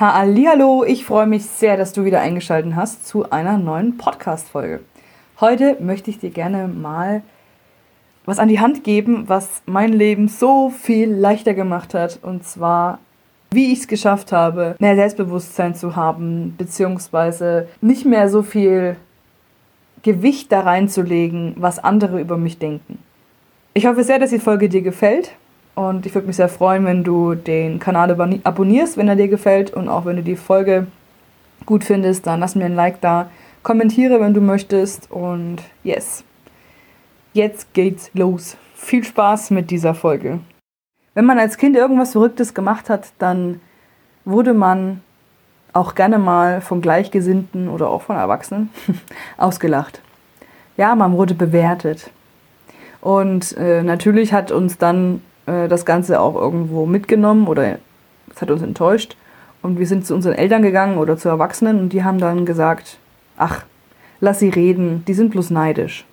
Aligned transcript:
Hallo, 0.00 0.84
ich 0.84 1.04
freue 1.04 1.26
mich 1.26 1.44
sehr, 1.44 1.76
dass 1.76 1.92
du 1.92 2.04
wieder 2.04 2.20
eingeschaltet 2.20 2.76
hast 2.76 3.08
zu 3.08 3.30
einer 3.30 3.58
neuen 3.58 3.96
Podcast-Folge. 3.96 4.78
Heute 5.40 5.76
möchte 5.80 6.08
ich 6.08 6.20
dir 6.20 6.30
gerne 6.30 6.68
mal 6.68 7.22
was 8.24 8.38
an 8.38 8.46
die 8.46 8.60
Hand 8.60 8.84
geben, 8.84 9.24
was 9.26 9.60
mein 9.66 9.92
Leben 9.92 10.28
so 10.28 10.70
viel 10.70 11.12
leichter 11.12 11.52
gemacht 11.52 11.94
hat. 11.94 12.20
Und 12.22 12.44
zwar, 12.44 13.00
wie 13.50 13.72
ich 13.72 13.80
es 13.80 13.88
geschafft 13.88 14.30
habe, 14.30 14.76
mehr 14.78 14.94
Selbstbewusstsein 14.94 15.74
zu 15.74 15.96
haben, 15.96 16.54
beziehungsweise 16.56 17.66
nicht 17.80 18.04
mehr 18.04 18.28
so 18.28 18.44
viel 18.44 18.94
Gewicht 20.04 20.52
da 20.52 20.60
reinzulegen, 20.60 21.56
was 21.56 21.80
andere 21.80 22.20
über 22.20 22.36
mich 22.36 22.60
denken. 22.60 23.00
Ich 23.74 23.86
hoffe 23.86 24.04
sehr, 24.04 24.20
dass 24.20 24.30
die 24.30 24.38
Folge 24.38 24.68
dir 24.68 24.82
gefällt 24.82 25.32
und 25.78 26.06
ich 26.06 26.14
würde 26.16 26.26
mich 26.26 26.34
sehr 26.34 26.48
freuen, 26.48 26.84
wenn 26.86 27.04
du 27.04 27.36
den 27.36 27.78
Kanal 27.78 28.10
abonnierst, 28.42 28.96
wenn 28.96 29.06
er 29.06 29.14
dir 29.14 29.28
gefällt. 29.28 29.72
Und 29.72 29.88
auch 29.88 30.06
wenn 30.06 30.16
du 30.16 30.24
die 30.24 30.34
Folge 30.34 30.88
gut 31.66 31.84
findest, 31.84 32.26
dann 32.26 32.40
lass 32.40 32.56
mir 32.56 32.64
ein 32.64 32.74
Like 32.74 33.00
da. 33.00 33.30
Kommentiere, 33.62 34.20
wenn 34.20 34.34
du 34.34 34.40
möchtest. 34.40 35.08
Und 35.08 35.58
yes, 35.84 36.24
jetzt 37.32 37.72
geht's 37.74 38.10
los. 38.12 38.56
Viel 38.74 39.04
Spaß 39.04 39.52
mit 39.52 39.70
dieser 39.70 39.94
Folge. 39.94 40.40
Wenn 41.14 41.26
man 41.26 41.38
als 41.38 41.58
Kind 41.58 41.76
irgendwas 41.76 42.10
Verrücktes 42.10 42.54
gemacht 42.54 42.90
hat, 42.90 43.12
dann 43.20 43.60
wurde 44.24 44.54
man 44.54 45.00
auch 45.74 45.94
gerne 45.94 46.18
mal 46.18 46.60
von 46.60 46.80
Gleichgesinnten 46.80 47.68
oder 47.68 47.88
auch 47.88 48.02
von 48.02 48.16
Erwachsenen 48.16 48.70
ausgelacht. 49.36 50.02
Ja, 50.76 50.96
man 50.96 51.12
wurde 51.12 51.34
bewertet. 51.34 52.10
Und 53.00 53.56
äh, 53.56 53.84
natürlich 53.84 54.32
hat 54.32 54.50
uns 54.50 54.76
dann 54.76 55.22
äh, 55.48 55.68
das 55.68 55.84
Ganze 55.84 56.20
auch 56.20 56.34
irgendwo 56.36 56.86
mitgenommen 56.86 57.48
oder 57.48 57.78
es 58.32 58.42
hat 58.42 58.50
uns 58.50 58.62
enttäuscht. 58.62 59.16
Und 59.62 59.78
wir 59.78 59.86
sind 59.86 60.06
zu 60.06 60.14
unseren 60.14 60.34
Eltern 60.34 60.62
gegangen 60.62 60.98
oder 60.98 61.16
zu 61.16 61.28
Erwachsenen 61.28 61.80
und 61.80 61.92
die 61.92 62.04
haben 62.04 62.18
dann 62.18 62.46
gesagt, 62.46 62.98
ach, 63.36 63.64
lass 64.20 64.38
sie 64.38 64.50
reden, 64.50 65.04
die 65.06 65.14
sind 65.14 65.30
bloß 65.30 65.50
neidisch. 65.50 66.04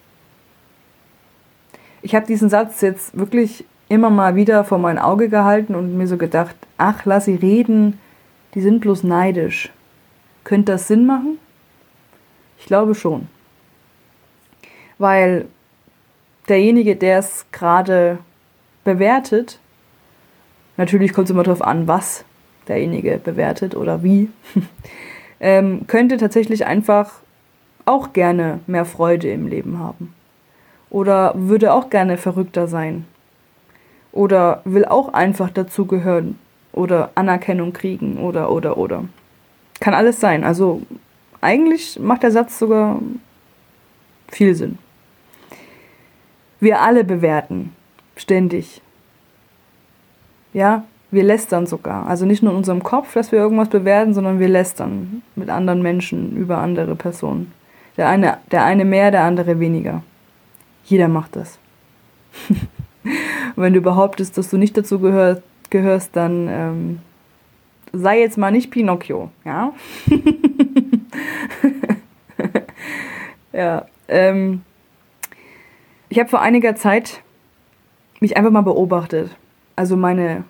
Ich 2.02 2.16
habe 2.16 2.26
diesen 2.26 2.50
Satz 2.50 2.82
jetzt 2.82 3.18
wirklich 3.18 3.66
immer 3.90 4.10
mal 4.10 4.36
wieder 4.36 4.64
vor 4.64 4.80
mein 4.80 4.98
Auge 4.98 5.30
gehalten 5.30 5.76
und 5.76 5.96
mir 5.98 6.08
so 6.08 6.18
gedacht, 6.18 6.56
ach, 6.78 7.06
lass 7.06 7.26
sie 7.26 7.36
reden, 7.36 8.00
die 8.56 8.62
sind 8.62 8.80
bloß 8.80 9.04
neidisch. 9.04 9.72
Könnte 10.44 10.72
das 10.72 10.88
Sinn 10.88 11.06
machen? 11.06 11.38
Ich 12.58 12.66
glaube 12.66 12.96
schon. 12.96 13.28
Weil 14.98 15.46
derjenige, 16.48 16.96
der 16.96 17.20
es 17.20 17.46
gerade 17.52 18.20
bewertet, 18.86 19.60
natürlich 20.78 21.12
kommt 21.12 21.26
es 21.26 21.32
immer 21.32 21.44
darauf 21.44 21.62
an, 21.62 21.90
was 21.90 22.24
derjenige 22.70 23.18
bewertet 23.18 23.76
oder 23.76 24.02
wie, 24.04 24.30
ähm, 25.42 25.86
könnte 25.88 26.16
tatsächlich 26.16 26.66
einfach 26.66 27.12
auch 27.84 28.14
gerne 28.14 28.62
mehr 28.68 28.86
Freude 28.86 29.30
im 29.30 29.48
Leben 29.48 29.80
haben. 29.80 30.14
Oder 30.90 31.34
würde 31.36 31.74
auch 31.74 31.90
gerne 31.90 32.18
verrückter 32.18 32.68
sein. 32.68 33.06
Oder 34.12 34.62
will 34.64 34.86
auch 34.86 35.14
einfach 35.14 35.50
dazugehören 35.50 36.40
oder 36.72 37.12
Anerkennung 37.16 37.74
kriegen 37.74 38.18
oder 38.18 38.50
oder 38.52 38.78
oder. 38.78 39.04
Kann 39.82 39.94
alles 39.94 40.20
sein. 40.20 40.44
Also 40.44 40.82
eigentlich 41.42 42.00
macht 42.00 42.24
der 42.24 42.32
Satz 42.32 42.58
sogar 42.58 43.00
viel 44.30 44.56
Sinn. 44.56 44.78
Wir 46.60 46.82
alle 46.82 47.04
bewerten 47.04 47.76
Ständig. 48.16 48.82
Ja, 50.54 50.86
wir 51.12 51.24
lästern 51.24 51.68
sogar. 51.68 52.08
Also 52.08 52.26
nicht 52.26 52.44
nur 52.44 52.52
in 52.52 52.58
unserem 52.58 52.84
Kopf, 52.84 53.14
dass 53.14 53.32
wir 53.32 53.40
irgendwas 53.40 53.70
bewerten, 53.70 54.14
sondern 54.14 54.40
wir 54.40 54.48
lästern 54.48 55.22
mit 55.36 55.50
anderen 55.50 55.82
Menschen 55.82 56.36
über 56.36 56.60
andere 56.60 56.96
Personen. 56.96 57.54
Der 57.98 58.10
eine, 58.10 58.38
der 58.52 58.66
eine 58.66 58.86
mehr, 58.86 59.12
der 59.12 59.24
andere 59.24 59.60
weniger. 59.60 60.04
Jeder 60.86 61.08
macht 61.08 61.36
das. 61.36 61.58
Wenn 63.56 63.74
du 63.74 63.82
behauptest, 63.82 64.38
dass 64.38 64.50
du 64.50 64.58
nicht 64.58 64.78
dazu 64.78 65.00
gehör, 65.00 65.42
gehörst, 65.70 66.16
dann 66.16 66.48
ähm, 66.50 67.00
sei 67.94 68.20
jetzt 68.20 68.38
mal 68.38 68.52
nicht 68.52 68.72
Pinocchio, 68.72 69.30
ja? 69.46 69.74
ja, 73.54 73.86
ähm, 74.08 74.62
ich 76.10 76.20
habe 76.20 76.30
vor 76.30 76.42
einiger 76.42 76.76
Zeit 76.76 77.22
mich 78.26 78.38
einfach 78.38 78.50
mal 78.50 78.62
beobachtet. 78.62 79.30
Also 79.76 79.96
meine 79.96 80.46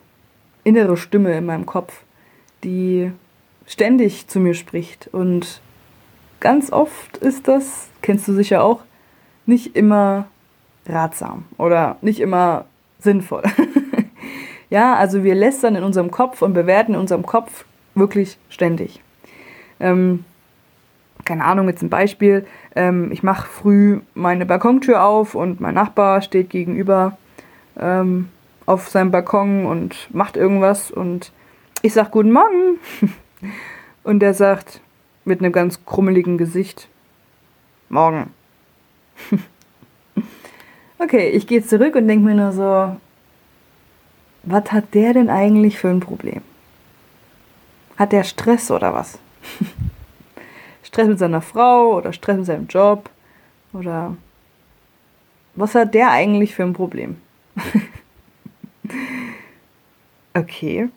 innere 0.64 0.96
Stimme 0.96 1.38
in 1.38 1.46
meinem 1.46 1.66
Kopf, 1.66 2.04
die 2.64 3.12
ständig 3.66 4.28
zu 4.28 4.40
mir 4.40 4.54
spricht. 4.54 5.10
Und 5.12 5.60
ganz 6.40 6.72
oft 6.72 7.18
ist 7.18 7.50
das, 7.50 7.90
kennst 8.02 8.30
du 8.30 8.34
sicher 8.34 8.64
auch, 8.64 8.80
nicht 9.46 9.76
immer 9.76 10.28
ratsam 10.88 11.44
oder 11.58 11.98
nicht 12.00 12.22
immer 12.22 12.64
sinnvoll. 13.00 13.44
ja, 14.70 14.96
also 14.96 15.26
wir 15.26 15.36
lästern 15.36 15.76
in 15.76 15.84
unserem 15.84 16.12
Kopf 16.12 16.42
und 16.42 16.54
bewerten 16.54 16.94
in 16.94 17.00
unserem 17.02 17.26
Kopf 17.26 17.66
wirklich 17.94 18.38
ständig. 18.48 19.02
Ähm, 19.82 20.24
keine 21.26 21.44
Ahnung, 21.44 21.68
jetzt 21.68 21.84
ein 21.84 21.90
Beispiel. 21.90 22.46
Ähm, 22.74 23.12
ich 23.12 23.22
mache 23.22 23.50
früh 23.50 24.00
meine 24.14 24.46
Balkontür 24.46 25.04
auf 25.04 25.36
und 25.36 25.60
mein 25.60 25.74
Nachbar 25.74 26.22
steht 26.22 26.50
gegenüber 26.50 27.18
ähm, 27.78 28.30
auf 28.66 28.90
seinem 28.90 29.12
Balkon 29.12 29.66
und 29.66 30.14
macht 30.14 30.38
irgendwas 30.38 30.92
und 30.92 31.32
ich 31.82 31.94
sag 31.94 32.12
Guten 32.12 32.32
Morgen. 32.32 32.80
Und 34.04 34.22
er 34.22 34.36
sagt 34.36 34.82
mit 35.24 35.40
einem 35.40 35.52
ganz 35.52 35.84
krummeligen 35.84 36.38
Gesicht 36.38 36.88
Morgen. 37.90 38.32
okay, 41.00 41.30
ich 41.30 41.48
gehe 41.48 41.64
zurück 41.64 41.96
und 41.96 42.08
denke 42.08 42.26
mir 42.26 42.36
nur 42.36 42.52
so, 42.52 42.98
was 44.44 44.72
hat 44.72 44.94
der 44.94 45.14
denn 45.14 45.30
eigentlich 45.30 45.80
für 45.80 45.90
ein 45.90 46.00
Problem? 46.00 46.42
Hat 47.98 48.12
der 48.12 48.24
Stress 48.24 48.70
oder 48.70 48.94
was? 48.94 49.18
Stress 50.84 51.08
mit 51.08 51.20
seiner 51.20 51.42
Frau 51.42 51.96
oder 51.98 52.14
Stress 52.14 52.38
mit 52.38 52.46
seinem 52.46 52.68
Job? 52.68 53.10
Oder 53.74 54.16
was 55.56 55.74
hat 55.74 55.94
der 55.94 56.12
eigentlich 56.12 56.54
für 56.54 56.64
ein 56.64 56.74
Problem? 56.74 57.18
okay. 60.34 60.90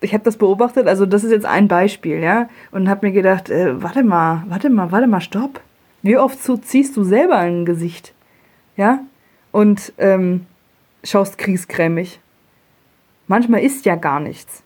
Ich 0.00 0.12
habe 0.12 0.24
das 0.24 0.36
beobachtet, 0.36 0.86
also 0.86 1.06
das 1.06 1.24
ist 1.24 1.30
jetzt 1.30 1.46
ein 1.46 1.68
Beispiel, 1.68 2.18
ja, 2.18 2.48
und 2.70 2.88
habe 2.88 3.06
mir 3.06 3.12
gedacht, 3.12 3.48
äh, 3.48 3.82
warte 3.82 4.02
mal, 4.02 4.44
warte 4.48 4.68
mal, 4.68 4.92
warte 4.92 5.06
mal, 5.06 5.20
stopp. 5.20 5.60
Wie 6.02 6.18
oft 6.18 6.42
so 6.42 6.58
ziehst 6.58 6.96
du 6.96 7.04
selber 7.04 7.38
ein 7.38 7.64
Gesicht, 7.64 8.12
ja, 8.76 9.00
und 9.50 9.94
ähm, 9.96 10.46
schaust 11.04 11.38
kriegskrämig. 11.38 12.20
Manchmal 13.26 13.62
ist 13.62 13.86
ja 13.86 13.94
gar 13.94 14.20
nichts. 14.20 14.62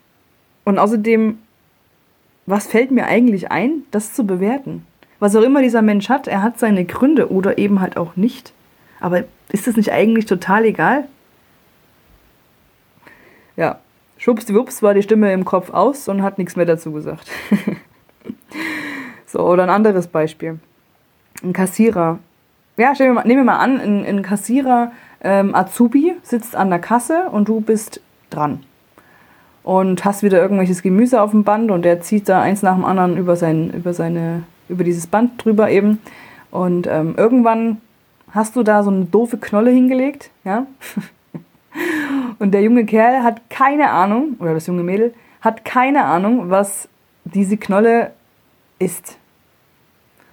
Und 0.65 0.79
außerdem, 0.79 1.39
was 2.47 2.67
fällt 2.67 2.91
mir 2.91 3.07
eigentlich 3.07 3.53
ein, 3.53 3.83
das 3.91 4.15
zu 4.15 4.27
bewerten? 4.27 4.85
Was 5.21 5.37
auch 5.37 5.43
immer 5.43 5.63
dieser 5.63 5.83
Mensch 5.83 6.09
hat, 6.09 6.27
er 6.27 6.43
hat 6.43 6.59
seine 6.59 6.85
Gründe 6.85 7.31
oder 7.31 7.59
eben 7.59 7.81
halt 7.81 7.97
auch 7.97 8.17
nicht. 8.17 8.53
Aber 9.01 9.25
ist 9.51 9.67
das 9.67 9.77
nicht 9.77 9.93
eigentlich 9.93 10.27
total 10.27 10.65
egal? 10.65 11.09
Ja, 13.57 13.81
schwuppsdiwupps 14.19 14.83
war 14.83 14.95
die 14.95 15.03
Stimme 15.03 15.33
im 15.33 15.45
Kopf 15.45 15.71
aus 15.71 16.09
und 16.09 16.23
hat 16.23 16.39
nichts 16.39 16.57
mehr 16.57 16.67
dazu 16.67 16.93
gesagt. 16.93 17.31
so, 19.27 19.41
oder 19.41 19.65
ein 19.65 19.71
anderes 19.71 20.07
Beispiel. 20.07 20.59
Ein 21.43 21.53
Kassierer. 21.53 22.19
Ja, 22.77 22.95
stell 22.95 23.13
mal, 23.13 23.25
nehmen 23.27 23.41
wir 23.41 23.53
mal 23.53 23.59
an, 23.59 23.81
ein, 23.81 24.05
ein 24.05 24.23
Kassierer 24.23 24.93
ähm, 25.23 25.55
Azubi 25.55 26.15
sitzt 26.23 26.55
an 26.55 26.71
der 26.71 26.79
Kasse 26.79 27.29
und 27.31 27.49
du 27.49 27.61
bist 27.61 28.01
dran. 28.31 28.65
Und 29.65 30.05
hast 30.05 30.23
wieder 30.23 30.41
irgendwelches 30.41 30.83
Gemüse 30.83 31.21
auf 31.21 31.33
dem 31.33 31.45
Band 31.45 31.71
und 31.71 31.83
der 31.83 32.01
zieht 32.01 32.29
da 32.29 32.41
eins 32.41 32.63
nach 32.63 32.75
dem 32.75 32.85
anderen 32.85 33.17
über, 33.17 33.37
sein, 33.37 33.71
über, 33.71 33.93
seine, 33.93 34.45
über 34.69 34.85
dieses 34.85 35.07
Band 35.07 35.45
drüber 35.45 35.69
eben. 35.71 35.99
Und 36.51 36.87
ähm, 36.87 37.15
irgendwann 37.19 37.79
hast 38.33 38.57
du 38.57 38.63
da 38.63 38.83
so 38.83 38.91
eine 38.91 39.05
doofe 39.05 39.39
Knolle 39.39 39.71
hingelegt, 39.71 40.31
ja? 40.45 40.67
Und 42.39 42.53
der 42.53 42.63
junge 42.63 42.85
Kerl 42.85 43.23
hat 43.23 43.51
keine 43.51 43.91
Ahnung, 43.91 44.37
oder 44.39 44.55
das 44.55 44.67
junge 44.67 44.83
Mädel, 44.83 45.15
hat 45.41 45.65
keine 45.65 46.05
Ahnung, 46.05 46.51
was 46.51 46.89
diese 47.25 47.57
Knolle 47.57 48.13
ist. 48.79 49.19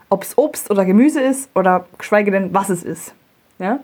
Ob 0.10 0.24
es 0.24 0.38
Obst 0.38 0.72
oder 0.72 0.86
Gemüse 0.86 1.22
ist 1.22 1.50
oder 1.56 1.86
geschweige 1.98 2.32
denn, 2.32 2.54
was 2.54 2.70
es 2.70 2.84
ist. 2.84 3.14
Ja? 3.60 3.80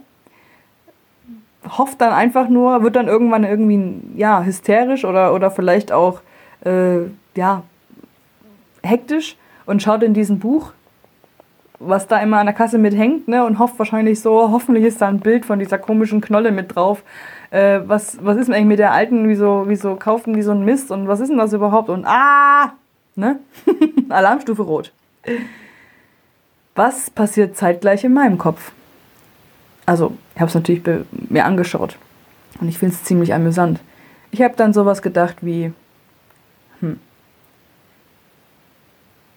Hofft 1.77 2.01
dann 2.01 2.13
einfach 2.13 2.47
nur, 2.47 2.83
wird 2.83 2.95
dann 2.95 3.07
irgendwann 3.07 3.43
irgendwie 3.43 4.01
ja, 4.15 4.43
hysterisch 4.43 5.05
oder, 5.05 5.33
oder 5.33 5.51
vielleicht 5.51 5.91
auch 5.91 6.21
äh, 6.63 7.01
ja, 7.35 7.63
hektisch 8.83 9.37
und 9.65 9.81
schaut 9.81 10.03
in 10.03 10.13
diesem 10.13 10.39
Buch 10.39 10.73
was 11.83 12.07
da 12.07 12.19
immer 12.19 12.39
an 12.39 12.45
der 12.45 12.55
Kasse 12.55 12.77
mit 12.77 12.95
hängt, 12.95 13.27
ne, 13.27 13.43
und 13.45 13.59
hofft 13.59 13.77
wahrscheinlich 13.79 14.21
so, 14.21 14.51
hoffentlich 14.51 14.85
ist 14.85 15.01
da 15.01 15.07
ein 15.07 15.19
Bild 15.19 15.45
von 15.45 15.59
dieser 15.59 15.77
komischen 15.77 16.21
Knolle 16.21 16.51
mit 16.51 16.75
drauf, 16.75 17.03
Äh, 17.51 17.81
was, 17.85 18.17
was 18.21 18.37
ist 18.37 18.47
denn 18.47 18.55
eigentlich 18.55 18.67
mit 18.67 18.79
der 18.79 18.93
alten? 18.93 19.27
Wieso, 19.27 19.65
wieso 19.67 19.97
kaufen 19.97 20.33
die 20.33 20.41
so 20.41 20.51
einen 20.51 20.63
Mist? 20.63 20.89
Und 20.89 21.09
was 21.09 21.19
ist 21.19 21.29
denn 21.29 21.37
das 21.37 21.51
überhaupt? 21.51 21.89
Und 21.89 22.05
ah! 22.05 22.73
Ne? 23.15 23.39
Alarmstufe 24.09 24.61
rot. 24.61 24.93
Was 26.75 27.09
passiert 27.09 27.57
zeitgleich 27.57 28.05
in 28.05 28.13
meinem 28.13 28.37
Kopf? 28.37 28.71
Also, 29.85 30.17
ich 30.33 30.39
habe 30.39 30.47
es 30.47 30.55
natürlich 30.55 30.81
mir 31.29 31.43
angeschaut. 31.43 31.97
Und 32.61 32.69
ich 32.69 32.77
finde 32.79 32.95
es 32.95 33.03
ziemlich 33.03 33.33
amüsant. 33.33 33.81
Ich 34.31 34.41
habe 34.41 34.55
dann 34.55 34.71
sowas 34.71 35.01
gedacht 35.01 35.37
wie, 35.41 35.73
hm, 36.79 36.99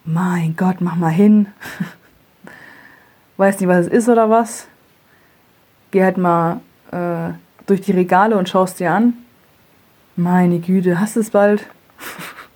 mein 0.05 0.55
Gott, 0.55 0.77
mach 0.79 0.95
mal 0.95 1.09
hin. 1.09 1.47
Weiß 3.37 3.59
nicht, 3.59 3.67
was 3.67 3.87
es 3.87 3.91
ist 3.91 4.09
oder 4.09 4.29
was. 4.29 4.67
Geh 5.91 6.03
halt 6.03 6.17
mal 6.17 6.61
äh, 6.91 7.33
durch 7.65 7.81
die 7.81 7.91
Regale 7.91 8.37
und 8.37 8.49
schaust 8.49 8.79
dir 8.79 8.91
an. 8.91 9.13
Meine 10.15 10.59
Güte, 10.59 10.99
hast 10.99 11.15
du 11.15 11.19
es 11.19 11.29
bald? 11.29 11.65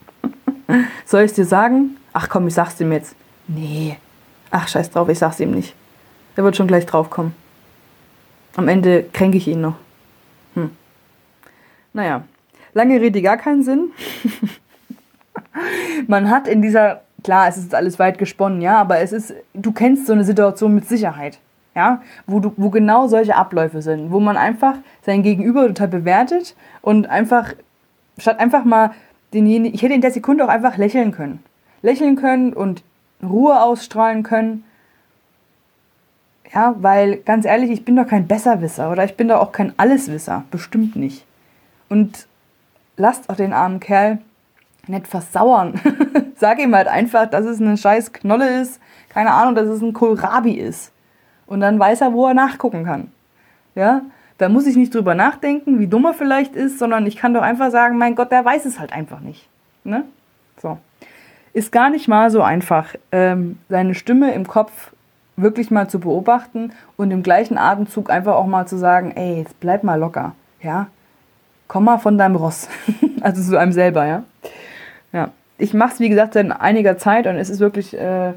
Soll 1.06 1.24
ich 1.24 1.31
es 1.31 1.36
dir 1.36 1.46
sagen? 1.46 1.98
Ach 2.14 2.30
komm, 2.30 2.48
ich 2.48 2.54
sag's 2.54 2.80
ihm 2.80 2.92
jetzt. 2.92 3.16
Nee. 3.48 3.98
Ach, 4.52 4.68
scheiß 4.68 4.92
drauf, 4.92 5.10
ich 5.10 5.20
sag's 5.20 5.40
ihm 5.40 5.52
nicht. 5.52 5.76
Der 6.38 6.44
wird 6.44 6.56
schon 6.56 6.68
gleich 6.68 6.86
draufkommen. 6.86 7.34
Am 8.56 8.68
Ende 8.68 9.04
kränke 9.12 9.38
ich 9.38 9.48
ihn 9.48 9.62
noch. 9.62 9.76
Hm. 10.54 10.72
Naja, 11.94 12.24
lange 12.74 13.00
Rede 13.02 13.22
gar 13.22 13.38
keinen 13.38 13.64
Sinn. 13.64 13.92
Man 16.08 16.30
hat 16.30 16.48
in 16.48 16.62
dieser, 16.62 17.02
klar, 17.24 17.48
es 17.48 17.57
ist 17.57 17.75
alles 17.75 18.00
weit 18.00 18.18
gesponnen, 18.18 18.62
ja, 18.62 18.80
aber 18.80 19.00
es 19.00 19.12
ist, 19.12 19.33
du 19.54 19.71
kennst 19.71 20.07
so 20.07 20.13
eine 20.13 20.24
Situation 20.24 20.75
mit 20.75 20.88
Sicherheit, 20.88 21.39
ja, 21.75 22.01
wo, 22.27 22.39
du, 22.39 22.54
wo 22.57 22.69
genau 22.69 23.07
solche 23.07 23.36
Abläufe 23.36 23.81
sind, 23.81 24.12
wo 24.12 24.19
man 24.19 24.38
einfach 24.38 24.75
sein 25.01 25.24
Gegenüber 25.24 25.68
total 25.68 25.88
bewertet 25.88 26.56
und 26.81 27.07
einfach, 27.07 27.54
statt 28.18 28.39
einfach 28.39 28.63
mal 28.63 28.92
denjenigen, 29.33 29.75
ich 29.75 29.81
hätte 29.81 29.94
in 29.94 30.01
der 30.01 30.12
Sekunde 30.12 30.44
auch 30.44 30.50
einfach 30.50 30.77
lächeln 30.77 31.12
können. 31.12 31.44
Lächeln 31.81 32.16
können 32.16 32.54
und 32.54 32.83
Ruhe 33.24 33.62
ausstrahlen 33.62 34.24
können. 34.24 34.63
Ja, 36.54 36.75
weil 36.80 37.18
ganz 37.18 37.45
ehrlich, 37.45 37.69
ich 37.69 37.86
bin 37.86 37.95
doch 37.95 38.07
kein 38.07 38.27
Besserwisser 38.27 38.92
oder 38.92 39.04
ich 39.06 39.16
bin 39.16 39.27
doch 39.27 39.39
auch 39.39 39.51
kein 39.51 39.74
Alleswisser. 39.77 40.45
Bestimmt 40.51 40.95
nicht. 40.95 41.25
Und 41.89 42.27
lasst 42.98 43.30
auch 43.30 43.36
den 43.36 43.54
armen 43.54 43.80
Kerl 43.80 44.19
nicht 44.88 45.07
versauern. 45.07 45.80
Sag 46.39 46.59
ihm 46.59 46.74
halt 46.74 46.88
einfach, 46.88 47.25
dass 47.25 47.45
es 47.45 47.59
eine 47.59 47.75
scheiß 47.75 48.13
Knolle 48.13 48.62
ist. 48.62 48.80
Keine 49.09 49.31
Ahnung, 49.31 49.56
dass 49.56 49.68
es 49.68 49.81
ein 49.81 49.91
Kohlrabi 49.91 50.53
ist. 50.53 50.94
Und 51.45 51.59
dann 51.59 51.77
weiß 51.77 52.00
er, 52.00 52.13
wo 52.13 52.27
er 52.27 52.33
nachgucken 52.33 52.86
kann. 52.86 53.12
Ja, 53.75 54.03
da 54.38 54.47
muss 54.47 54.65
ich 54.65 54.77
nicht 54.77 54.95
drüber 54.95 55.15
nachdenken, 55.15 55.80
wie 55.80 55.88
dumm 55.88 56.06
er 56.06 56.13
vielleicht 56.13 56.56
ist, 56.56 56.80
sondern 56.80 57.06
ich 57.06 57.18
kann 57.18 57.33
doch 57.33 57.41
einfach 57.41 57.71
sagen, 57.71 57.97
mein 57.97 58.15
Gott, 58.15 58.31
der 58.31 58.45
weiß 58.45 58.65
es 58.65 58.80
halt 58.80 58.94
einfach 58.94 59.19
nicht. 59.19 59.50
Ne? 59.83 60.06
So. 60.62 60.77
Ist 61.51 61.74
gar 61.74 61.89
nicht 61.89 62.07
mal 62.07 62.31
so 62.31 62.42
einfach, 62.42 62.95
ähm, 63.12 63.59
seine 63.68 63.94
Stimme 63.94 64.33
im 64.33 64.47
Kopf 64.47 64.94
wirklich 65.35 65.71
mal 65.71 65.89
zu 65.89 66.00
beobachten 66.00 66.71
und 66.95 67.12
im 67.12 67.21
gleichen 67.21 67.57
Atemzug 67.57 68.09
einfach 68.09 68.35
auch 68.35 68.47
mal 68.47 68.65
zu 68.65 68.77
sagen, 68.77 69.12
ey, 69.12 69.39
jetzt 69.39 69.59
bleib 69.59 69.83
mal 69.83 70.00
locker, 70.00 70.35
ja, 70.62 70.88
komm 71.68 71.85
mal 71.85 71.97
von 71.97 72.18
deinem 72.18 72.35
Ross, 72.38 72.69
also 73.21 73.42
zu 73.42 73.57
einem 73.57 73.71
selber, 73.71 74.06
ja. 74.06 74.24
Ja, 75.12 75.31
ich 75.59 75.73
mache 75.73 75.94
es 75.94 76.00
wie 76.00 76.09
gesagt 76.09 76.33
seit 76.33 76.50
einiger 76.59 76.97
Zeit 76.97 77.27
und 77.27 77.35
es 77.35 77.50
ist 77.50 77.59
wirklich 77.59 77.95
äh, 77.95 78.33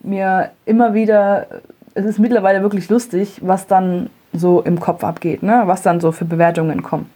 mir 0.00 0.50
immer 0.66 0.92
wieder, 0.92 1.46
es 1.94 2.04
ist 2.04 2.18
mittlerweile 2.18 2.62
wirklich 2.62 2.88
lustig, 2.90 3.40
was 3.42 3.66
dann 3.66 4.10
so 4.32 4.60
im 4.60 4.80
Kopf 4.80 5.04
abgeht, 5.04 5.42
ne? 5.42 5.62
was 5.66 5.82
dann 5.82 6.00
so 6.00 6.12
für 6.12 6.24
Bewertungen 6.24 6.82
kommen. 6.82 7.08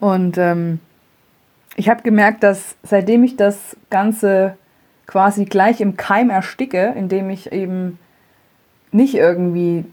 Und 0.00 0.36
ähm, 0.38 0.80
ich 1.76 1.88
habe 1.88 2.02
gemerkt, 2.02 2.42
dass 2.42 2.76
seitdem 2.82 3.22
ich 3.22 3.36
das 3.36 3.76
Ganze 3.90 4.56
quasi 5.06 5.44
gleich 5.44 5.80
im 5.80 5.96
Keim 5.96 6.30
ersticke, 6.30 6.94
indem 6.96 7.30
ich 7.30 7.52
eben 7.52 7.98
nicht 8.92 9.14
irgendwie 9.14 9.84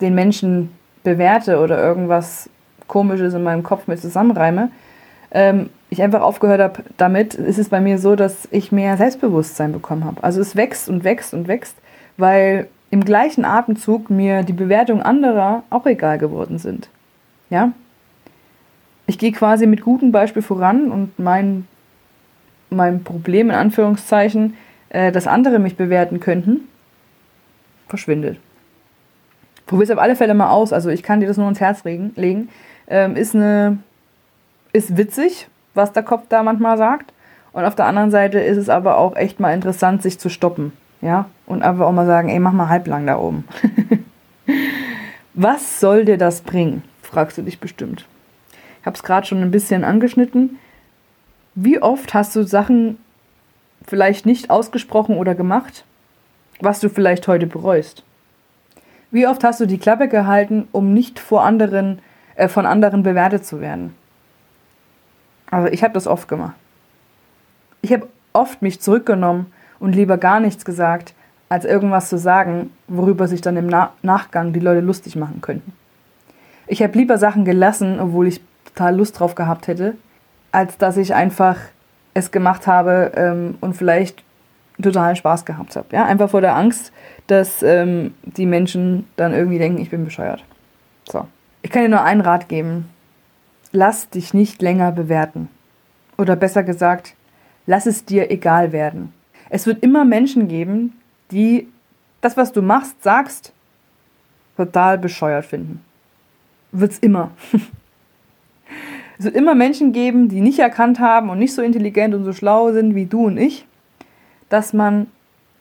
den 0.00 0.14
Menschen 0.14 0.70
bewerte 1.02 1.58
oder 1.58 1.78
irgendwas 1.78 2.48
Komisches 2.86 3.34
in 3.34 3.42
meinem 3.42 3.62
Kopf 3.62 3.86
mit 3.86 4.00
zusammenreime, 4.00 4.70
ähm, 5.30 5.70
ich 5.94 6.02
einfach 6.02 6.20
aufgehört 6.20 6.60
habe 6.60 6.84
damit, 6.96 7.34
ist 7.34 7.58
es 7.58 7.68
bei 7.68 7.80
mir 7.80 7.98
so, 7.98 8.16
dass 8.16 8.48
ich 8.50 8.72
mehr 8.72 8.96
Selbstbewusstsein 8.96 9.72
bekommen 9.72 10.04
habe. 10.04 10.22
Also 10.22 10.40
es 10.40 10.56
wächst 10.56 10.88
und 10.88 11.04
wächst 11.04 11.34
und 11.34 11.48
wächst, 11.48 11.76
weil 12.16 12.68
im 12.90 13.04
gleichen 13.04 13.44
Atemzug 13.44 14.10
mir 14.10 14.42
die 14.42 14.52
Bewertung 14.52 15.02
anderer 15.02 15.64
auch 15.70 15.86
egal 15.86 16.18
geworden 16.18 16.58
sind. 16.58 16.88
Ja? 17.50 17.72
Ich 19.06 19.18
gehe 19.18 19.32
quasi 19.32 19.66
mit 19.66 19.82
gutem 19.82 20.12
Beispiel 20.12 20.42
voran 20.42 20.90
und 20.90 21.18
mein, 21.18 21.66
mein 22.70 23.02
Problem 23.04 23.50
in 23.50 23.56
Anführungszeichen, 23.56 24.54
äh, 24.90 25.12
dass 25.12 25.26
andere 25.26 25.58
mich 25.58 25.76
bewerten 25.76 26.20
könnten, 26.20 26.68
verschwindet. 27.88 28.38
Probier 29.66 29.84
es 29.84 29.90
auf 29.90 29.98
alle 29.98 30.16
Fälle 30.16 30.34
mal 30.34 30.50
aus. 30.50 30.72
Also 30.72 30.90
ich 30.90 31.02
kann 31.02 31.20
dir 31.20 31.26
das 31.26 31.36
nur 31.36 31.48
ins 31.48 31.60
Herz 31.60 31.84
legen. 31.84 32.48
Ähm, 32.86 33.16
ist 33.16 33.34
eine 33.34 33.78
ist 34.72 34.96
witzig, 34.96 35.48
was 35.74 35.92
der 35.92 36.02
Kopf 36.02 36.24
da 36.28 36.42
manchmal 36.42 36.78
sagt. 36.78 37.12
Und 37.52 37.64
auf 37.64 37.74
der 37.74 37.86
anderen 37.86 38.10
Seite 38.10 38.40
ist 38.40 38.56
es 38.56 38.68
aber 38.68 38.98
auch 38.98 39.16
echt 39.16 39.38
mal 39.38 39.54
interessant, 39.54 40.02
sich 40.02 40.18
zu 40.18 40.28
stoppen. 40.28 40.72
Ja, 41.00 41.26
und 41.46 41.62
einfach 41.62 41.86
auch 41.86 41.92
mal 41.92 42.06
sagen, 42.06 42.30
ey, 42.30 42.38
mach 42.38 42.52
mal 42.52 42.68
halblang 42.68 43.06
da 43.06 43.18
oben. 43.18 43.44
was 45.34 45.80
soll 45.80 46.04
dir 46.04 46.16
das 46.16 46.40
bringen? 46.40 46.82
Fragst 47.02 47.36
du 47.36 47.42
dich 47.42 47.60
bestimmt. 47.60 48.06
Ich 48.80 48.86
habe 48.86 48.96
es 48.96 49.02
gerade 49.02 49.26
schon 49.26 49.42
ein 49.42 49.50
bisschen 49.50 49.84
angeschnitten. 49.84 50.58
Wie 51.54 51.80
oft 51.80 52.14
hast 52.14 52.34
du 52.34 52.42
Sachen 52.42 52.98
vielleicht 53.86 54.26
nicht 54.26 54.50
ausgesprochen 54.50 55.16
oder 55.16 55.34
gemacht, 55.34 55.84
was 56.60 56.80
du 56.80 56.88
vielleicht 56.88 57.28
heute 57.28 57.46
bereust? 57.46 58.02
Wie 59.10 59.28
oft 59.28 59.44
hast 59.44 59.60
du 59.60 59.66
die 59.66 59.78
Klappe 59.78 60.08
gehalten, 60.08 60.66
um 60.72 60.92
nicht 60.92 61.20
vor 61.20 61.44
anderen, 61.44 62.00
äh, 62.34 62.48
von 62.48 62.66
anderen 62.66 63.02
bewertet 63.02 63.44
zu 63.44 63.60
werden? 63.60 63.94
Also 65.54 65.68
ich 65.68 65.84
habe 65.84 65.94
das 65.94 66.08
oft 66.08 66.26
gemacht. 66.26 66.56
Ich 67.80 67.92
habe 67.92 68.08
oft 68.32 68.60
mich 68.60 68.80
zurückgenommen 68.80 69.52
und 69.78 69.94
lieber 69.94 70.18
gar 70.18 70.40
nichts 70.40 70.64
gesagt, 70.64 71.14
als 71.48 71.64
irgendwas 71.64 72.08
zu 72.08 72.18
sagen, 72.18 72.72
worüber 72.88 73.28
sich 73.28 73.40
dann 73.40 73.56
im 73.56 73.68
Na 73.68 73.92
Nachgang 74.02 74.52
die 74.52 74.58
Leute 74.58 74.80
lustig 74.80 75.14
machen 75.14 75.40
könnten. 75.42 75.72
Ich 76.66 76.82
habe 76.82 76.98
lieber 76.98 77.18
Sachen 77.18 77.44
gelassen, 77.44 78.00
obwohl 78.00 78.26
ich 78.26 78.40
total 78.64 78.96
Lust 78.96 79.20
drauf 79.20 79.36
gehabt 79.36 79.68
hätte, 79.68 79.94
als 80.50 80.76
dass 80.76 80.96
ich 80.96 81.14
einfach 81.14 81.56
es 82.14 82.32
gemacht 82.32 82.66
habe 82.66 83.12
ähm, 83.14 83.56
und 83.60 83.76
vielleicht 83.76 84.24
totalen 84.82 85.14
Spaß 85.14 85.44
gehabt 85.44 85.76
habe. 85.76 85.86
Ja? 85.92 86.04
Einfach 86.04 86.30
vor 86.30 86.40
der 86.40 86.56
Angst, 86.56 86.92
dass 87.28 87.62
ähm, 87.62 88.14
die 88.24 88.46
Menschen 88.46 89.06
dann 89.14 89.32
irgendwie 89.32 89.58
denken, 89.58 89.80
ich 89.80 89.90
bin 89.90 90.04
bescheuert. 90.04 90.42
So. 91.08 91.28
Ich 91.62 91.70
kann 91.70 91.82
dir 91.82 91.90
nur 91.90 92.02
einen 92.02 92.22
Rat 92.22 92.48
geben 92.48 92.88
lass 93.74 94.08
dich 94.08 94.32
nicht 94.32 94.62
länger 94.62 94.92
bewerten. 94.92 95.48
Oder 96.16 96.36
besser 96.36 96.62
gesagt, 96.62 97.14
lass 97.66 97.86
es 97.86 98.04
dir 98.04 98.30
egal 98.30 98.72
werden. 98.72 99.12
Es 99.50 99.66
wird 99.66 99.82
immer 99.82 100.04
Menschen 100.04 100.48
geben, 100.48 100.94
die 101.30 101.68
das, 102.20 102.36
was 102.36 102.52
du 102.52 102.62
machst, 102.62 103.02
sagst, 103.02 103.52
total 104.56 104.96
bescheuert 104.96 105.44
finden. 105.44 105.84
Wird's 106.72 106.98
immer. 106.98 107.32
es 109.18 109.24
wird 109.24 109.34
immer 109.34 109.54
Menschen 109.54 109.92
geben, 109.92 110.28
die 110.28 110.40
nicht 110.40 110.60
erkannt 110.60 111.00
haben 111.00 111.28
und 111.28 111.38
nicht 111.38 111.54
so 111.54 111.60
intelligent 111.60 112.14
und 112.14 112.24
so 112.24 112.32
schlau 112.32 112.72
sind 112.72 112.94
wie 112.94 113.06
du 113.06 113.26
und 113.26 113.36
ich, 113.36 113.66
dass 114.48 114.72
man 114.72 115.08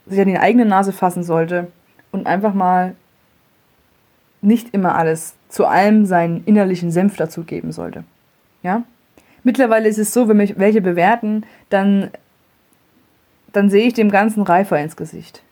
sich 0.05 0.20
an 0.20 0.27
die 0.27 0.38
eigene 0.38 0.65
Nase 0.65 0.93
fassen 0.93 1.24
sollte 1.24 1.72
und 2.12 2.27
einfach 2.27 2.53
mal 2.53 2.96
nicht 4.41 4.74
immer 4.74 4.96
alles 4.96 5.36
zu 5.53 5.67
allem 5.67 6.07
seinen 6.07 6.43
innerlichen 6.45 6.89
Senf 6.89 7.15
dazugeben 7.15 7.72
sollte. 7.72 8.03
Ja? 8.63 8.81
Mittlerweile 9.43 9.88
ist 9.88 10.00
es 10.00 10.12
so, 10.12 10.27
wenn 10.27 10.38
mich 10.38 10.57
welche 10.57 10.81
bewerten, 10.81 11.45
dann, 11.69 12.10
dann 13.51 13.69
sehe 13.69 13.86
ich 13.86 13.93
dem 13.93 14.10
Ganzen 14.10 14.41
reifer 14.41 14.79
ins 14.79 14.95
Gesicht. 14.95 15.43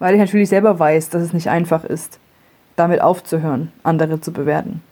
Weil 0.00 0.14
ich 0.14 0.20
natürlich 0.20 0.48
selber 0.48 0.80
weiß, 0.80 1.10
dass 1.10 1.22
es 1.22 1.32
nicht 1.32 1.48
einfach 1.48 1.84
ist, 1.84 2.18
damit 2.74 3.00
aufzuhören, 3.00 3.70
andere 3.84 4.20
zu 4.20 4.32
bewerten. 4.32 4.82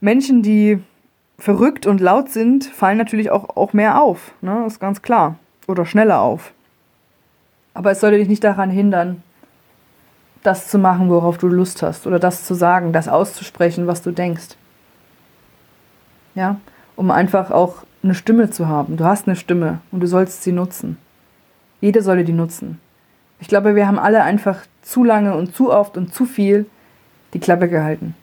Menschen, 0.00 0.40
die 0.40 0.78
verrückt 1.36 1.86
und 1.86 2.00
laut 2.00 2.30
sind, 2.30 2.64
fallen 2.64 2.98
natürlich 2.98 3.32
auch, 3.32 3.56
auch 3.56 3.72
mehr 3.72 4.00
auf. 4.00 4.34
Ne? 4.40 4.62
ist 4.68 4.78
ganz 4.78 5.02
klar. 5.02 5.36
Oder 5.66 5.84
schneller 5.84 6.20
auf. 6.20 6.52
Aber 7.74 7.90
es 7.90 7.98
sollte 7.98 8.18
dich 8.18 8.28
nicht 8.28 8.44
daran 8.44 8.70
hindern, 8.70 9.24
das 10.42 10.68
zu 10.68 10.78
machen, 10.78 11.08
worauf 11.08 11.38
du 11.38 11.48
Lust 11.48 11.82
hast, 11.82 12.06
oder 12.06 12.18
das 12.18 12.44
zu 12.44 12.54
sagen, 12.54 12.92
das 12.92 13.08
auszusprechen, 13.08 13.86
was 13.86 14.02
du 14.02 14.10
denkst. 14.10 14.56
Ja, 16.34 16.60
um 16.96 17.10
einfach 17.10 17.50
auch 17.50 17.84
eine 18.02 18.14
Stimme 18.14 18.50
zu 18.50 18.68
haben. 18.68 18.96
Du 18.96 19.04
hast 19.04 19.26
eine 19.26 19.36
Stimme 19.36 19.80
und 19.90 20.00
du 20.00 20.06
sollst 20.06 20.42
sie 20.42 20.52
nutzen. 20.52 20.98
Jeder 21.80 22.02
solle 22.02 22.24
die 22.24 22.32
nutzen. 22.32 22.80
Ich 23.40 23.48
glaube, 23.48 23.74
wir 23.74 23.86
haben 23.86 23.98
alle 23.98 24.22
einfach 24.22 24.60
zu 24.82 25.04
lange 25.04 25.36
und 25.36 25.54
zu 25.54 25.72
oft 25.72 25.96
und 25.96 26.14
zu 26.14 26.26
viel 26.26 26.66
die 27.34 27.40
Klappe 27.40 27.68
gehalten. 27.68 28.14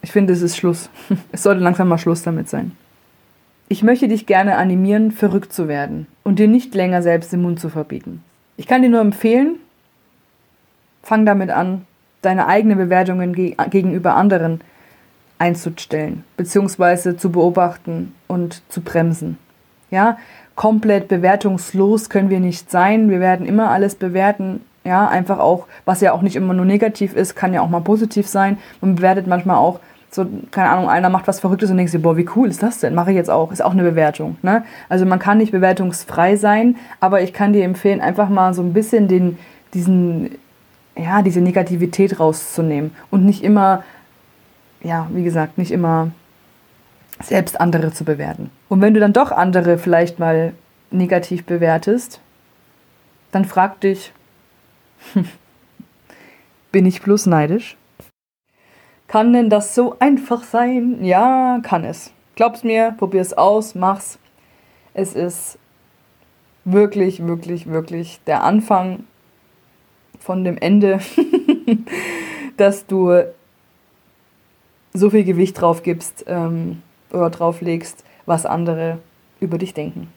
Ich 0.00 0.12
finde, 0.12 0.32
es 0.32 0.42
ist 0.42 0.56
Schluss. 0.56 0.90
Es 1.32 1.42
sollte 1.42 1.62
langsam 1.62 1.88
mal 1.88 1.98
Schluss 1.98 2.22
damit 2.22 2.48
sein. 2.48 2.72
Ich 3.68 3.82
möchte 3.82 4.08
dich 4.08 4.26
gerne 4.26 4.56
animieren, 4.56 5.12
verrückt 5.12 5.52
zu 5.52 5.68
werden 5.68 6.06
und 6.24 6.38
dir 6.38 6.48
nicht 6.48 6.74
länger 6.74 7.02
selbst 7.02 7.32
den 7.32 7.42
Mund 7.42 7.60
zu 7.60 7.68
verbieten. 7.68 8.22
Ich 8.56 8.66
kann 8.66 8.82
dir 8.82 8.90
nur 8.90 9.00
empfehlen, 9.00 9.56
fang 11.02 11.26
damit 11.26 11.50
an, 11.50 11.86
deine 12.22 12.46
eigenen 12.46 12.78
Bewertungen 12.78 13.32
gegenüber 13.32 14.14
anderen 14.14 14.60
einzustellen, 15.38 16.24
beziehungsweise 16.36 17.16
zu 17.16 17.32
beobachten 17.32 18.14
und 18.28 18.62
zu 18.68 18.80
bremsen. 18.80 19.38
Ja, 19.90 20.16
komplett 20.54 21.08
bewertungslos 21.08 22.08
können 22.08 22.30
wir 22.30 22.40
nicht 22.40 22.70
sein. 22.70 23.10
Wir 23.10 23.20
werden 23.20 23.44
immer 23.44 23.70
alles 23.70 23.96
bewerten. 23.96 24.60
Ja, 24.84 25.08
einfach 25.08 25.38
auch, 25.38 25.66
was 25.84 26.00
ja 26.00 26.12
auch 26.12 26.22
nicht 26.22 26.36
immer 26.36 26.54
nur 26.54 26.64
negativ 26.64 27.14
ist, 27.14 27.34
kann 27.34 27.54
ja 27.54 27.60
auch 27.60 27.68
mal 27.68 27.80
positiv 27.80 28.26
sein. 28.26 28.58
Man 28.80 28.96
bewertet 28.96 29.26
manchmal 29.26 29.56
auch 29.56 29.80
so, 30.10 30.26
keine 30.50 30.68
Ahnung, 30.68 30.90
einer 30.90 31.08
macht 31.08 31.26
was 31.26 31.40
Verrücktes 31.40 31.70
und 31.70 31.78
denkst 31.78 31.92
dir, 31.92 31.98
boah, 31.98 32.16
wie 32.16 32.28
cool 32.36 32.48
ist 32.48 32.62
das 32.62 32.80
denn? 32.80 32.94
Mache 32.94 33.10
ich 33.10 33.16
jetzt 33.16 33.30
auch. 33.30 33.50
Ist 33.50 33.64
auch 33.64 33.72
eine 33.72 33.82
Bewertung. 33.82 34.36
Ne? 34.42 34.62
Also 34.88 35.06
man 35.06 35.18
kann 35.18 35.38
nicht 35.38 35.52
bewertungsfrei 35.52 36.36
sein, 36.36 36.76
aber 37.00 37.22
ich 37.22 37.32
kann 37.32 37.52
dir 37.52 37.64
empfehlen, 37.64 38.00
einfach 38.00 38.28
mal 38.28 38.52
so 38.52 38.62
ein 38.62 38.74
bisschen 38.74 39.08
den, 39.08 39.38
diesen, 39.72 40.32
ja, 40.96 41.22
diese 41.22 41.40
Negativität 41.40 42.20
rauszunehmen 42.20 42.94
und 43.10 43.24
nicht 43.24 43.42
immer, 43.42 43.84
ja, 44.82 45.08
wie 45.12 45.24
gesagt, 45.24 45.58
nicht 45.58 45.70
immer 45.70 46.10
selbst 47.22 47.60
andere 47.60 47.92
zu 47.92 48.04
bewerten. 48.04 48.50
Und 48.68 48.80
wenn 48.80 48.94
du 48.94 49.00
dann 49.00 49.12
doch 49.12 49.30
andere 49.30 49.78
vielleicht 49.78 50.18
mal 50.18 50.54
negativ 50.90 51.44
bewertest, 51.44 52.20
dann 53.30 53.44
frag 53.44 53.80
dich, 53.80 54.12
bin 56.72 56.86
ich 56.86 57.02
bloß 57.02 57.26
neidisch? 57.26 57.76
Kann 59.08 59.32
denn 59.32 59.50
das 59.50 59.74
so 59.74 59.96
einfach 59.98 60.42
sein? 60.42 61.04
Ja, 61.04 61.60
kann 61.62 61.84
es. 61.84 62.12
Glaub's 62.34 62.64
mir, 62.64 62.94
probier's 62.96 63.34
aus, 63.34 63.74
mach's. 63.74 64.18
Es 64.94 65.14
ist 65.14 65.58
wirklich, 66.64 67.26
wirklich, 67.26 67.66
wirklich 67.66 68.20
der 68.26 68.42
Anfang 68.42 69.04
von 70.22 70.44
dem 70.44 70.56
Ende, 70.56 71.00
dass 72.56 72.86
du 72.86 73.24
so 74.94 75.10
viel 75.10 75.24
Gewicht 75.24 75.60
drauf 75.60 75.82
gibst 75.82 76.24
ähm, 76.28 76.82
oder 77.12 77.30
drauf 77.30 77.60
legst, 77.60 78.04
was 78.26 78.46
andere 78.46 78.98
über 79.40 79.58
dich 79.58 79.74
denken. 79.74 80.08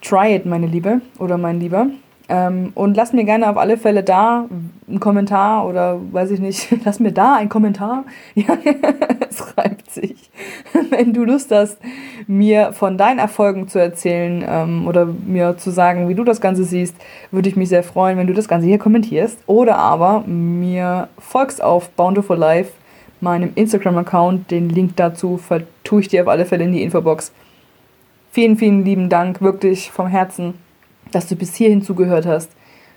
Try 0.00 0.34
it, 0.36 0.46
meine 0.46 0.66
Liebe 0.66 1.00
oder 1.18 1.36
mein 1.36 1.60
Lieber. 1.60 1.88
Ähm, 2.28 2.72
und 2.74 2.96
lass 2.96 3.12
mir 3.12 3.24
gerne 3.24 3.48
auf 3.48 3.56
alle 3.56 3.76
Fälle 3.76 4.02
da 4.02 4.46
einen 4.88 5.00
Kommentar 5.00 5.66
oder 5.66 6.00
weiß 6.10 6.32
ich 6.32 6.40
nicht, 6.40 6.68
lass 6.84 6.98
mir 6.98 7.12
da 7.12 7.36
einen 7.36 7.48
Kommentar. 7.48 8.04
Ja, 8.34 8.56
es 9.30 9.56
reibt 9.56 9.90
sich. 9.90 10.30
Wenn 10.90 11.12
du 11.12 11.24
Lust 11.24 11.50
hast, 11.52 11.78
mir 12.26 12.72
von 12.72 12.98
deinen 12.98 13.18
Erfolgen 13.18 13.68
zu 13.68 13.78
erzählen 13.78 14.44
ähm, 14.46 14.86
oder 14.86 15.06
mir 15.06 15.56
zu 15.56 15.70
sagen, 15.70 16.08
wie 16.08 16.14
du 16.14 16.24
das 16.24 16.40
Ganze 16.40 16.64
siehst, 16.64 16.94
würde 17.30 17.48
ich 17.48 17.56
mich 17.56 17.68
sehr 17.68 17.82
freuen, 17.82 18.18
wenn 18.18 18.26
du 18.26 18.34
das 18.34 18.48
Ganze 18.48 18.66
hier 18.66 18.78
kommentierst. 18.78 19.38
Oder 19.46 19.78
aber 19.78 20.22
mir 20.26 21.08
folgst 21.18 21.62
auf 21.62 21.90
Bountiful 21.90 22.36
Life, 22.36 22.72
meinem 23.20 23.52
Instagram-Account. 23.54 24.50
Den 24.50 24.68
Link 24.68 24.96
dazu 24.96 25.38
vertue 25.38 26.00
ich 26.00 26.08
dir 26.08 26.22
auf 26.22 26.28
alle 26.28 26.44
Fälle 26.44 26.64
in 26.64 26.72
die 26.72 26.82
Infobox. 26.82 27.32
Vielen, 28.32 28.56
vielen 28.56 28.84
lieben 28.84 29.08
Dank, 29.08 29.40
wirklich 29.40 29.90
vom 29.90 30.08
Herzen 30.08 30.54
dass 31.12 31.28
du 31.28 31.36
bis 31.36 31.54
hierhin 31.54 31.82
zugehört 31.82 32.26
hast 32.26 32.50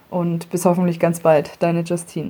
und 0.10 0.50
bis 0.50 0.66
hoffentlich 0.66 1.00
ganz 1.00 1.20
bald, 1.20 1.52
deine 1.60 1.82
Justine. 1.82 2.28